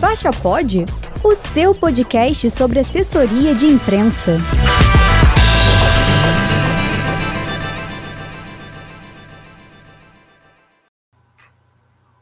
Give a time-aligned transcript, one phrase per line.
[0.00, 0.86] Faixa Pod,
[1.22, 4.38] o seu podcast sobre assessoria de imprensa.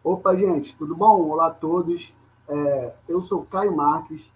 [0.03, 1.23] Opa, gente, tudo bom?
[1.29, 2.13] Olá a todos.
[2.49, 4.29] É, eu sou Caio Marques.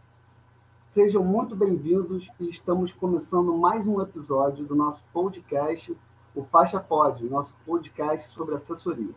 [0.90, 5.96] Sejam muito bem-vindos e estamos começando mais um episódio do nosso podcast,
[6.32, 9.12] o Faixa Pod, nosso podcast sobre assessoria.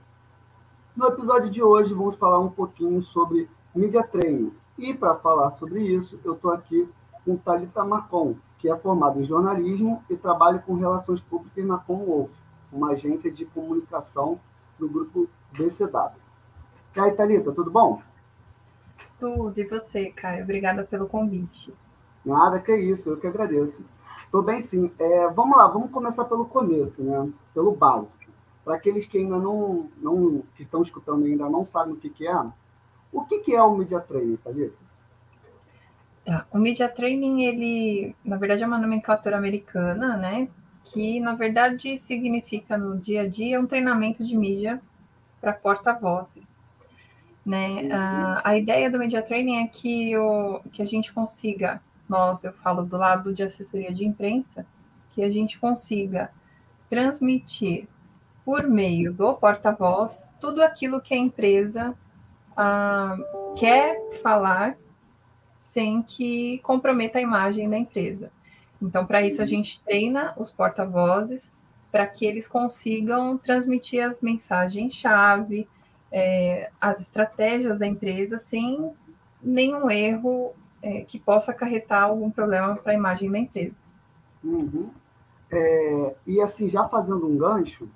[0.96, 4.54] No episódio de hoje, vamos falar um pouquinho sobre Media Training.
[4.78, 6.88] E para falar sobre isso, eu estou aqui
[7.26, 12.32] com Talita Macon, que é formada em jornalismo e trabalha com relações públicas na Commonwealth,
[12.72, 14.40] uma agência de comunicação
[14.80, 16.20] do grupo BCW.
[16.96, 18.02] E aí, Thalita, tudo bom?
[19.20, 20.44] Tudo, e você, Caio?
[20.44, 21.74] Obrigada pelo convite.
[22.26, 23.84] Nada, que isso, eu que agradeço.
[24.24, 24.92] Estou bem sim.
[24.98, 27.30] É, vamos lá, vamos começar pelo começo, né?
[27.54, 28.24] Pelo básico.
[28.64, 32.28] Para aqueles que ainda não, não que estão escutando ainda não sabem o que, que
[32.28, 32.46] é,
[33.16, 34.76] o que, que é o Media Training, Thalita?
[36.26, 36.46] Tá.
[36.52, 40.50] O Media Training, ele, na verdade, é uma nomenclatura americana, né?
[40.84, 44.82] Que, na verdade, significa no dia a dia um treinamento de mídia
[45.40, 46.46] para porta-vozes.
[47.46, 47.68] Né?
[47.68, 47.88] Uhum.
[47.88, 52.52] Uh, a ideia do Media Training é que, o, que a gente consiga, nós, eu
[52.54, 54.66] falo do lado de assessoria de imprensa,
[55.12, 56.32] que a gente consiga
[56.90, 57.88] transmitir
[58.44, 61.96] por meio do porta-voz tudo aquilo que a empresa
[62.56, 63.18] ah,
[63.58, 64.78] quer falar
[65.60, 68.32] sem que comprometa a imagem da empresa.
[68.82, 71.52] Então, para isso, a gente treina os porta-vozes
[71.92, 75.68] para que eles consigam transmitir as mensagens-chave,
[76.12, 78.92] é, as estratégias da empresa sem
[79.42, 83.80] nenhum erro é, que possa acarretar algum problema para a imagem da empresa.
[84.44, 84.90] Uhum.
[85.52, 87.90] É, e assim, já fazendo um gancho,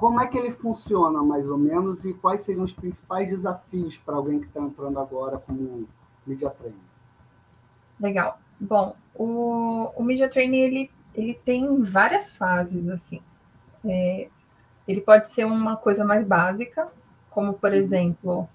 [0.00, 4.16] como é que ele funciona, mais ou menos, e quais seriam os principais desafios para
[4.16, 5.86] alguém que está entrando agora como
[6.26, 6.80] Media Training?
[8.00, 8.38] Legal.
[8.58, 13.20] Bom, o, o Media Training, ele, ele tem várias fases, assim.
[13.84, 14.30] É,
[14.88, 16.88] ele pode ser uma coisa mais básica,
[17.28, 17.76] como, por uhum.
[17.76, 18.48] exemplo,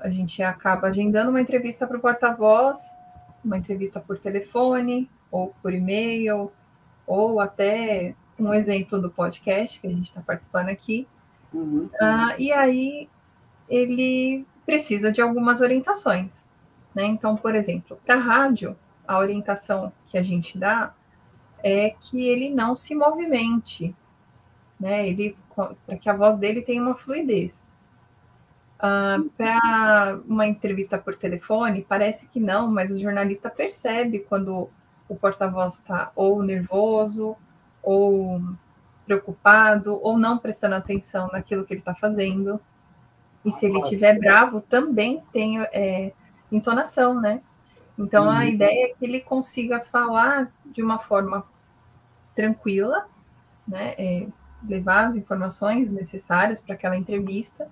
[0.00, 2.80] a gente acaba agendando uma entrevista para o porta-voz,
[3.44, 6.50] uma entrevista por telefone, ou por e-mail,
[7.06, 8.16] ou até
[8.48, 11.06] um exemplo do podcast que a gente está participando aqui.
[11.52, 11.88] Uhum.
[11.94, 13.08] Uh, e aí
[13.68, 16.46] ele precisa de algumas orientações.
[16.94, 17.04] Né?
[17.04, 18.76] Então, por exemplo, para rádio,
[19.06, 20.94] a orientação que a gente dá
[21.62, 23.94] é que ele não se movimente,
[24.78, 25.08] né?
[25.08, 25.36] Ele
[25.86, 27.72] para que a voz dele tenha uma fluidez.
[28.78, 34.68] Uh, para uma entrevista por telefone, parece que não, mas o jornalista percebe quando
[35.08, 37.36] o porta-voz está ou nervoso
[37.82, 38.40] ou
[39.04, 42.60] preocupado, ou não prestando atenção naquilo que ele está fazendo.
[43.44, 46.12] E se ele estiver bravo, também tem é,
[46.50, 47.42] entonação, né?
[47.98, 48.42] Então a uhum.
[48.42, 51.44] ideia é que ele consiga falar de uma forma
[52.34, 53.06] tranquila,
[53.66, 53.94] né?
[53.98, 54.26] É,
[54.66, 57.68] levar as informações necessárias para aquela entrevista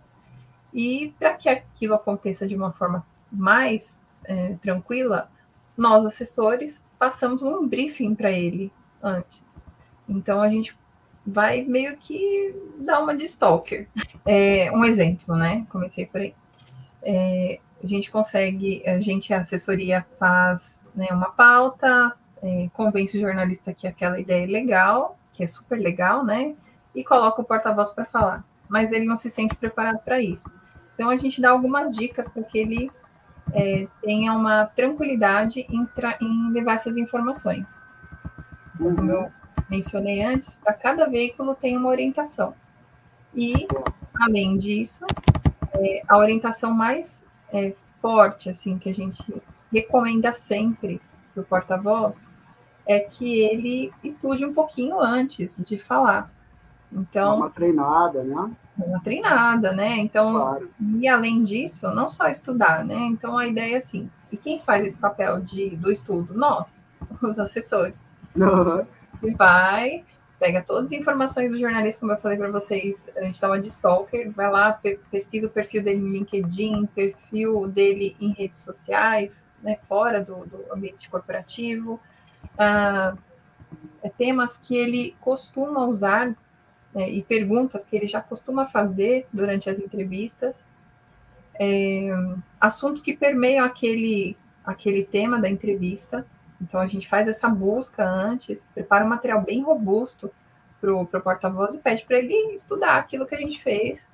[0.73, 5.31] e para que aquilo aconteça de uma forma mais é, tranquila,
[5.77, 8.73] nós assessores passamos um briefing para ele
[9.03, 9.43] antes.
[10.11, 10.77] Então a gente
[11.25, 13.89] vai meio que dar uma de stalker.
[14.27, 15.65] É, um exemplo, né?
[15.71, 16.35] Comecei por aí.
[17.03, 22.13] É, a gente consegue, a gente, a assessoria faz né, uma pauta,
[22.43, 26.55] é, convence o jornalista que aquela ideia é legal, que é super legal, né?
[26.95, 28.45] E coloca o porta-voz para falar.
[28.69, 30.53] Mas ele não se sente preparado para isso.
[30.95, 32.91] Então a gente dá algumas dicas para que ele
[33.53, 35.89] é, tenha uma tranquilidade em,
[36.21, 37.81] em, levar essas informações.
[38.79, 38.97] Uhum.
[38.97, 39.33] Como eu
[39.71, 42.53] mencionei antes, para cada veículo tem uma orientação.
[43.33, 43.69] E,
[44.21, 45.07] além disso,
[45.73, 49.25] é, a orientação mais é, forte, assim, que a gente
[49.73, 51.01] recomenda sempre
[51.33, 52.29] para o porta-voz,
[52.85, 56.29] é que ele estude um pouquinho antes de falar.
[56.93, 58.51] Então, uma treinada, né?
[58.77, 59.99] Uma treinada, né?
[59.99, 60.71] Então, claro.
[60.99, 62.97] e além disso, não só estudar, né?
[62.97, 66.35] Então, a ideia é assim, e quem faz esse papel de, do estudo?
[66.35, 66.89] Nós,
[67.23, 67.97] os assessores.
[68.35, 68.85] Uhum
[69.37, 70.05] vai,
[70.39, 73.61] pega todas as informações do jornalista, como eu falei para vocês, a gente dá uma
[73.61, 74.81] de stalker, vai lá,
[75.11, 80.73] pesquisa o perfil dele no LinkedIn, perfil dele em redes sociais, né, fora do, do
[80.73, 82.01] ambiente corporativo,
[82.59, 83.15] ah,
[84.03, 86.35] é temas que ele costuma usar
[86.95, 90.65] né, e perguntas que ele já costuma fazer durante as entrevistas,
[91.59, 92.09] é,
[92.59, 96.27] assuntos que permeiam aquele, aquele tema da entrevista,
[96.61, 100.31] então a gente faz essa busca antes, prepara um material bem robusto
[100.81, 104.09] para o porta-voz e pede para ele estudar aquilo que a gente fez,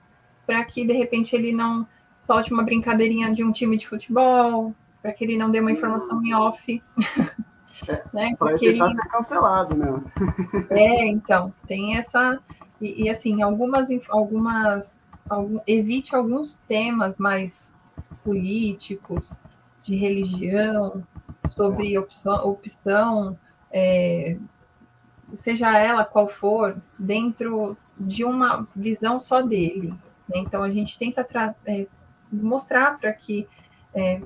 [0.46, 1.86] para que de repente ele não
[2.20, 6.24] solte uma brincadeirinha de um time de futebol, para que ele não dê uma informação
[6.24, 6.82] em off.
[7.88, 8.36] É, né?
[8.36, 8.94] Para evitar ele...
[8.94, 10.02] ser cancelado, né?
[10.70, 12.40] é, então, tem essa.
[12.80, 17.74] E, e assim, algumas, algumas algum, evite alguns temas mais
[18.24, 19.34] políticos,
[19.82, 21.04] de religião,
[21.48, 23.38] sobre opção, opção
[23.70, 24.36] é,
[25.34, 29.94] seja ela qual for, dentro de uma visão só dele.
[30.28, 30.38] Né?
[30.38, 31.26] Então a gente tenta
[31.66, 31.86] é,
[32.30, 33.48] mostrar para que
[33.94, 34.20] é,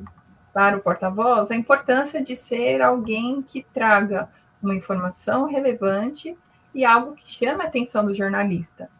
[0.52, 4.28] para o porta-voz a importância de ser alguém que traga
[4.62, 6.37] uma informação relevante
[6.75, 8.90] e algo que chame a atenção do jornalista.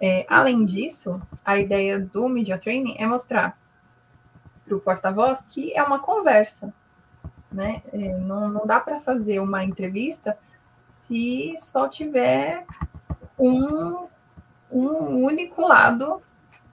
[0.00, 3.58] É, além disso, a ideia do Media Training é mostrar
[4.64, 6.72] para o porta-voz que é uma conversa.
[7.50, 7.82] Né?
[7.92, 10.38] É, não, não dá para fazer uma entrevista
[10.88, 12.66] se só tiver
[13.38, 14.06] um,
[14.70, 16.22] um único lado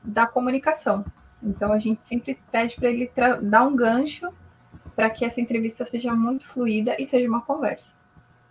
[0.04, 1.06] da comunicação.
[1.42, 3.12] Então a gente sempre pede para ele
[3.42, 4.30] dar um gancho
[4.96, 7.94] para que essa entrevista seja muito fluida e seja uma conversa.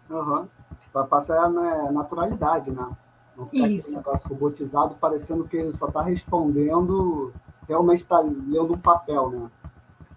[0.09, 0.47] Uhum.
[0.93, 2.88] Para passar na naturalidade, né?
[3.37, 3.87] Não ficar Isso.
[3.88, 7.32] aquele negócio robotizado, parecendo que ele só está respondendo,
[7.67, 9.50] realmente está lendo um papel, né?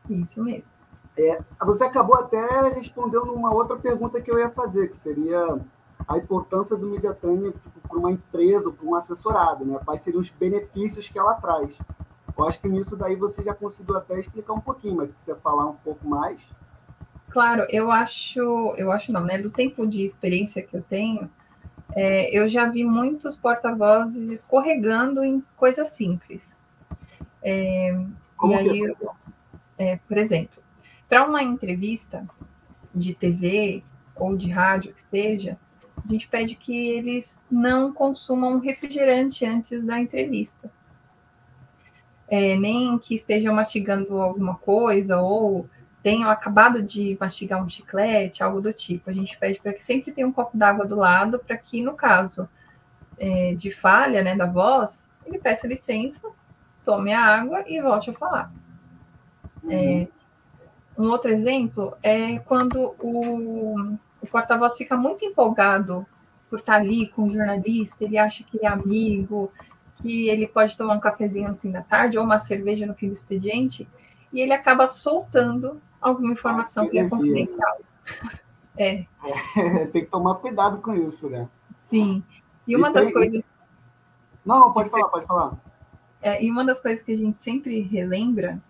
[0.10, 0.77] Isso mesmo.
[1.18, 5.60] É, você acabou até respondendo uma outra pergunta que eu ia fazer, que seria
[6.08, 7.54] a importância do media training
[7.88, 9.80] para uma empresa, para um assessorado, né?
[9.84, 11.78] Quais seriam os benefícios que ela traz?
[12.38, 15.38] Eu acho que nisso daí você já conseguiu até explicar um pouquinho, mas se quiser
[15.38, 16.48] falar um pouco mais.
[17.30, 18.40] Claro, eu acho,
[18.78, 19.40] eu acho não, né?
[19.40, 21.30] Do tempo de experiência que eu tenho,
[21.96, 26.56] é, eu já vi muitos porta-vozes escorregando em coisas simples.
[27.42, 27.92] É,
[28.44, 28.96] e aí,
[29.78, 30.62] é, por exemplo,
[31.08, 32.28] para uma entrevista
[32.94, 33.84] de TV
[34.16, 35.58] ou de rádio que seja,
[36.04, 40.72] a gente pede que eles não consumam refrigerante antes da entrevista.
[42.30, 45.70] É, nem que estejam mastigando alguma coisa ou
[46.04, 49.10] tenham acabado de mastigar um chiclete, algo do tipo.
[49.10, 51.94] A gente pede para que sempre tenha um copo d'água do lado, para que, no
[51.94, 52.48] caso
[53.18, 56.30] é, de falha né, da voz, ele peça licença,
[56.86, 58.52] tome a água e volte a falar.
[59.64, 59.72] Uhum.
[59.72, 60.08] É,
[60.98, 66.06] um outro exemplo é quando o, o porta-voz fica muito empolgado
[66.50, 69.52] por estar ali com o jornalista, ele acha que é amigo,
[69.98, 73.08] que ele pode tomar um cafezinho no fim da tarde ou uma cerveja no fim
[73.08, 73.88] do expediente,
[74.32, 77.78] e ele acaba soltando alguma informação ah, que é confidencial.
[78.80, 79.08] É.
[79.56, 79.88] é.
[79.88, 81.50] Tem que tomar cuidado com isso, né?
[81.90, 82.24] Sim.
[82.68, 83.14] E uma e das tem...
[83.14, 83.44] coisas.
[84.46, 85.58] Não, não, pode falar, pode falar.
[86.22, 88.62] É, e uma das coisas que a gente sempre relembra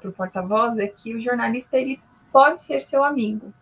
[0.00, 2.00] para o porta-voz é que o jornalista ele
[2.32, 3.52] pode ser seu amigo,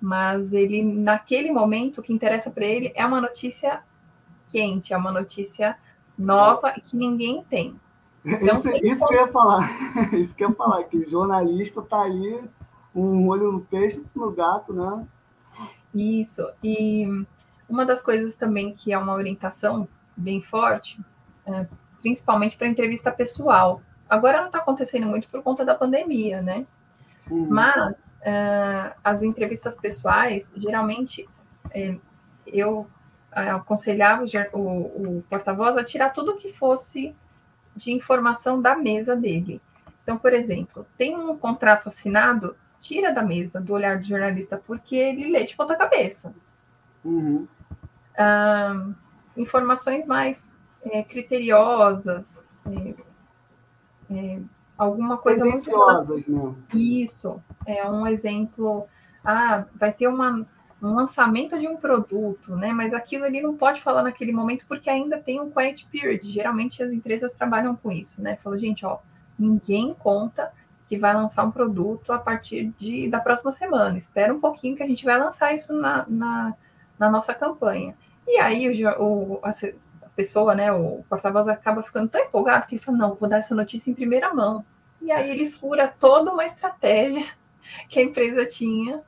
[0.00, 3.82] mas ele naquele momento o que interessa para ele é uma notícia
[4.50, 5.76] quente, é uma notícia
[6.16, 7.78] nova que ninguém tem.
[8.24, 9.70] Então, isso, isso que eu ia falar.
[10.14, 12.42] Isso que eu ia falar, que o jornalista está aí,
[12.94, 15.06] um olho no peixe, no gato, né?
[15.94, 16.42] Isso.
[16.62, 17.06] E
[17.68, 19.86] uma das coisas também que é uma orientação
[20.16, 20.98] bem forte,
[21.46, 21.66] é,
[22.00, 23.82] principalmente para entrevista pessoal.
[24.08, 26.66] Agora não está acontecendo muito por conta da pandemia, né?
[27.30, 27.46] Uhum.
[27.48, 31.28] Mas é, as entrevistas pessoais, geralmente,
[31.72, 31.96] é,
[32.46, 32.86] eu
[33.32, 37.14] aconselhava o, o porta-voz a tirar tudo que fosse
[37.74, 39.60] de informação da mesa dele.
[40.02, 44.94] Então, por exemplo, tem um contrato assinado, tira da mesa, do olhar do jornalista, porque
[44.94, 46.32] ele lê de ponta cabeça.
[47.04, 47.48] Uhum.
[48.16, 48.86] Ah,
[49.36, 52.94] informações mais é, criteriosas, é,
[54.10, 54.40] é,
[54.76, 55.70] alguma coisa muito...
[56.28, 56.54] Né?
[56.74, 58.86] Isso, é um exemplo.
[59.24, 60.46] Ah, vai ter uma
[60.84, 62.72] um lançamento de um produto, né?
[62.72, 66.30] Mas aquilo ali não pode falar naquele momento porque ainda tem um quiet period.
[66.30, 68.36] Geralmente as empresas trabalham com isso, né?
[68.42, 68.98] Fala, gente, ó,
[69.38, 70.52] ninguém conta
[70.86, 73.96] que vai lançar um produto a partir de, da próxima semana.
[73.96, 76.54] Espera um pouquinho que a gente vai lançar isso na, na,
[76.98, 77.96] na nossa campanha.
[78.26, 79.40] E aí o, o
[80.14, 83.54] pessoa, né, o porta-voz acaba ficando tão empolgado que ele fala, não, vou dar essa
[83.54, 84.64] notícia em primeira mão.
[85.00, 87.32] E aí ele fura toda uma estratégia
[87.88, 89.02] que a empresa tinha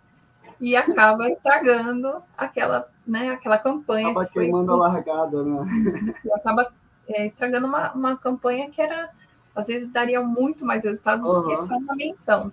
[0.60, 4.08] e acaba estragando aquela, né, aquela campanha.
[4.08, 4.74] Acaba que queimando foi...
[4.74, 6.12] a largada, né?
[6.34, 6.72] Acaba
[7.08, 9.10] é, estragando uma, uma campanha que era,
[9.54, 11.42] às vezes, daria muito mais resultado uhum.
[11.42, 12.52] do que só uma menção.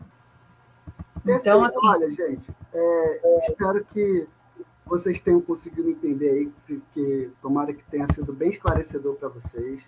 [1.25, 1.87] Então, assim...
[1.87, 4.27] Olha, gente, é, espero que
[4.85, 9.87] vocês tenham conseguido entender aí, que, que tomara que tenha sido bem esclarecedor para vocês.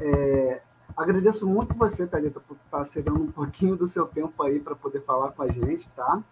[0.00, 0.62] É,
[0.96, 5.02] agradeço muito você, Thalita, por estar cedendo um pouquinho do seu tempo aí para poder
[5.02, 6.22] falar com a gente, tá?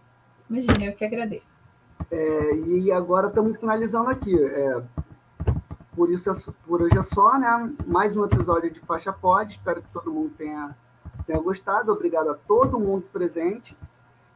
[0.48, 1.60] Imagina, eu que agradeço.
[2.10, 4.36] É, e agora estamos finalizando aqui.
[4.38, 4.82] É,
[5.94, 7.72] por isso, por hoje é só, né?
[7.86, 9.50] Mais um episódio de Faixa Pod.
[9.50, 10.76] Espero que todo mundo tenha
[11.26, 11.92] tenha gostado.
[11.92, 13.76] Obrigado a todo mundo presente.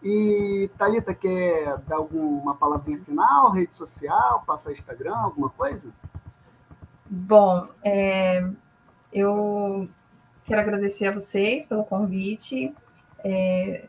[0.02, 5.92] E, Thalita, quer dar alguma palavrinha final, rede social, passar Instagram, alguma coisa?
[7.08, 8.48] Bom, é,
[9.12, 9.88] eu
[10.44, 12.74] quero agradecer a vocês pelo convite.
[13.22, 13.88] É,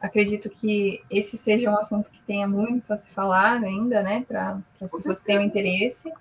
[0.00, 4.60] acredito que esse seja um assunto que tenha muito a se falar ainda, né, para
[4.80, 6.12] as pessoas que tenham interesse.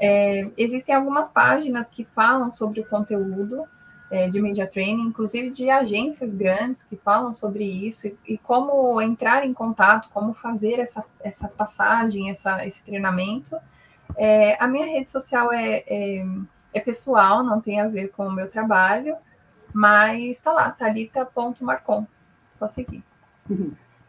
[0.00, 3.66] É, existem algumas páginas que falam sobre o conteúdo
[4.10, 9.00] é, de media training, inclusive de agências grandes que falam sobre isso e, e como
[9.00, 13.56] entrar em contato, como fazer essa, essa passagem, essa, esse treinamento.
[14.16, 16.26] É, a minha rede social é, é,
[16.72, 19.16] é, pessoal, não tem a ver com o meu trabalho,
[19.72, 22.06] mas está lá, talita.marcom.
[22.58, 23.04] Só seguir.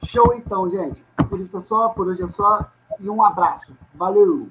[0.03, 1.03] Show então, gente.
[1.29, 2.71] Por isso é só, por hoje é só.
[2.99, 3.77] E um abraço.
[3.93, 4.49] Valeu!